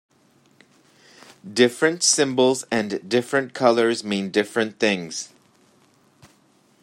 [1.53, 5.29] Different symbols and different colours mean different things.